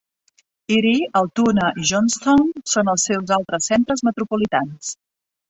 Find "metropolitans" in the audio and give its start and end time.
4.09-4.93